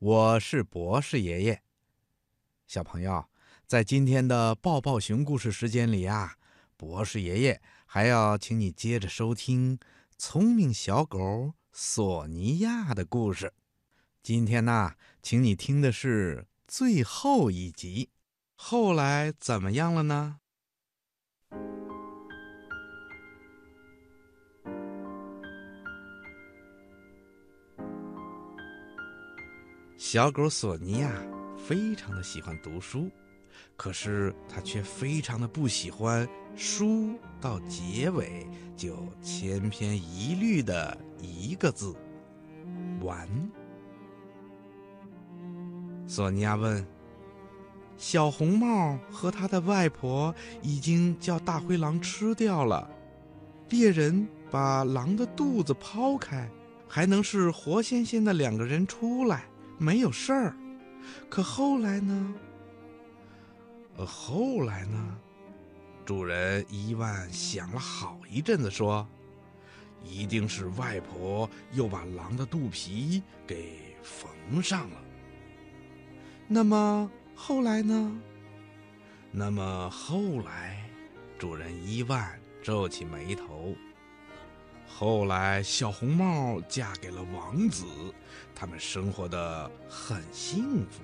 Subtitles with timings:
[0.00, 1.62] 我是博士爷爷。
[2.66, 3.26] 小朋友，
[3.66, 6.36] 在今天的抱抱熊故事时间里啊，
[6.74, 9.78] 博士爷爷还要请你接着收听
[10.16, 13.52] 聪明小狗索尼娅的故事。
[14.22, 18.08] 今天呢，请你听的是最后一集。
[18.54, 20.39] 后来怎么样了呢？
[30.00, 31.12] 小狗索尼娅
[31.58, 33.10] 非常的喜欢读书，
[33.76, 41.94] 可是它却非常的不喜欢书到结尾就千篇一律的一个字
[43.04, 43.28] “完”。
[46.08, 46.82] 索尼娅问
[47.98, 52.90] ：“小红帽和他的外婆已经叫大灰狼吃掉了，
[53.68, 56.50] 猎人把狼的肚子剖开，
[56.88, 59.44] 还能是活鲜鲜的两个人出来？”
[59.80, 60.54] 没有事儿，
[61.30, 62.34] 可后来呢？
[64.06, 65.18] 后来呢？
[66.04, 69.08] 主人伊万想了好一阵子，说
[70.04, 74.96] ：“一定是外婆又把狼的肚皮给缝上了。”
[76.46, 78.20] 那么后来呢？
[79.32, 80.84] 那么后来，
[81.38, 83.74] 主人伊万皱起眉头。
[84.92, 87.86] 后来，小红帽嫁给了王子，
[88.54, 91.00] 他们生活的很幸福。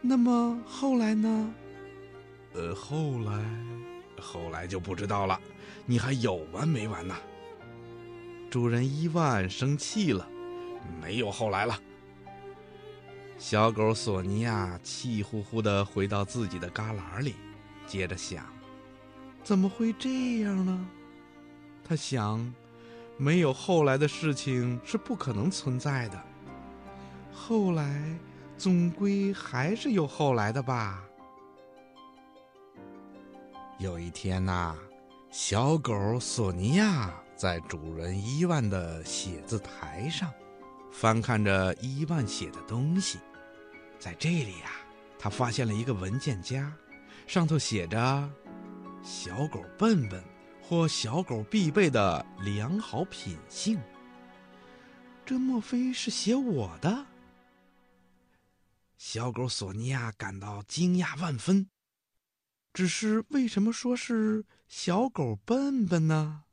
[0.00, 1.54] 那么后来呢？
[2.54, 3.44] 呃，后来，
[4.20, 5.40] 后来就不知道了。
[5.86, 7.14] 你还有完没完呢？
[8.50, 10.26] 主人伊万生气了，
[11.00, 11.78] 没有后来了。
[13.38, 17.36] 小狗索尼娅气呼呼地回到自己的旮旯里，
[17.86, 18.44] 接着想：
[19.44, 20.88] 怎么会这样呢？
[21.88, 22.54] 他想，
[23.16, 26.22] 没有后来的事情是不可能存在的。
[27.32, 28.14] 后来，
[28.58, 31.02] 总归还是有后来的吧。
[33.78, 34.76] 有一天呐，
[35.30, 40.30] 小狗索尼娅在主人伊万的写字台上，
[40.92, 43.18] 翻看着伊万写的东西。
[43.98, 44.70] 在这里呀，
[45.18, 46.70] 他发现了一个文件夹，
[47.26, 48.30] 上头写着
[49.02, 50.22] “小狗笨笨”。
[50.68, 53.80] 或小狗必备的良好品性，
[55.24, 57.06] 这莫非是写我的？
[58.98, 61.70] 小狗索尼娅感到惊讶万分。
[62.74, 66.44] 只是为什么说是小狗笨笨呢？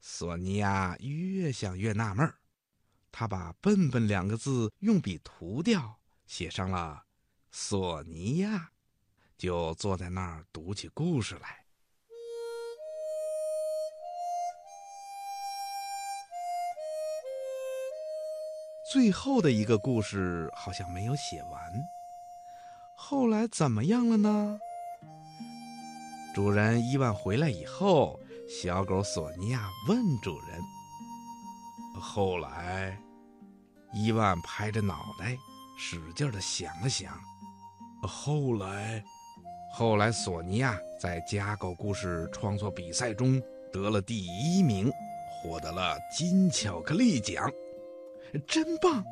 [0.00, 2.40] 索尼娅越想越纳闷儿，
[3.12, 7.04] 她把“笨笨”两个字用笔涂掉，写上了
[7.52, 8.72] “索尼娅”，
[9.38, 11.59] 就坐在那儿读起故事来。
[18.90, 21.60] 最后的一个故事好像没有写完，
[22.96, 24.58] 后来怎么样了呢？
[26.34, 28.18] 主人伊万回来以后，
[28.48, 30.60] 小狗索尼娅问主人。
[32.00, 33.00] 后来，
[33.92, 35.38] 伊万拍着脑袋，
[35.78, 37.16] 使劲的想了想。
[38.02, 39.04] 后来，
[39.72, 43.40] 后来，索尼娅在家狗故事创作比赛中
[43.72, 44.90] 得了第一名，
[45.30, 47.48] 获得了金巧克力奖。
[48.46, 49.04] 真棒！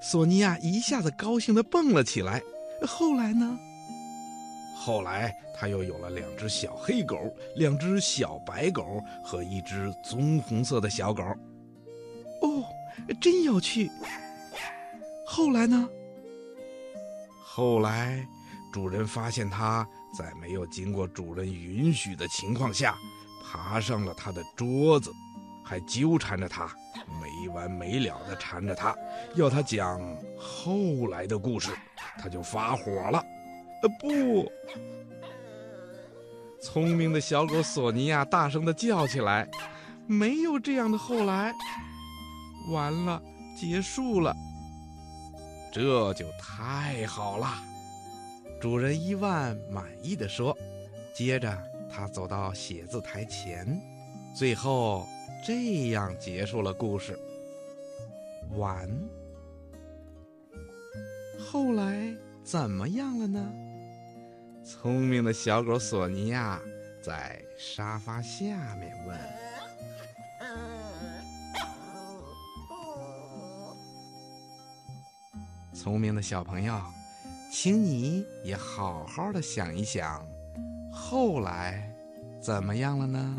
[0.00, 2.40] 索尼娅一下子高兴地蹦了起来。
[2.86, 3.58] 后来呢？
[4.76, 11.22] 后来他又有了两只小黑狗、两只小白狗和一只棕红色的小狗。
[12.42, 12.64] 哦，
[13.20, 13.90] 真有趣！
[15.26, 15.88] 后来呢？
[17.42, 18.24] 后来，
[18.72, 22.96] 主人发现他在没有经过主人允许的情况下，
[23.44, 25.10] 爬上了他的桌子，
[25.68, 26.66] 还纠缠着他。
[27.20, 28.96] 没完没了的缠着他，
[29.34, 30.00] 要他讲
[30.38, 31.70] 后来的故事，
[32.18, 33.22] 他就发火了。
[33.82, 34.50] 呃，不！
[36.60, 39.48] 聪明的小狗索尼娅大声的叫起来
[40.08, 41.52] ：“没有这样的后来，
[42.72, 43.22] 完了，
[43.56, 44.34] 结束了。”
[45.72, 47.46] 这就太好了，
[48.60, 50.56] 主人伊万满意的说。
[51.14, 51.56] 接着，
[51.88, 53.80] 他走到写字台前，
[54.34, 55.06] 最后。
[55.44, 57.18] 这样结束了故事。
[58.56, 58.88] 完。
[61.38, 62.14] 后来
[62.44, 63.52] 怎么样了呢？
[64.64, 66.60] 聪明的小狗索尼娅
[67.02, 69.18] 在沙发下面问。
[75.72, 76.78] 聪明的小朋友，
[77.50, 80.22] 请你也好好的想一想，
[80.92, 81.90] 后来
[82.42, 83.36] 怎么样了呢？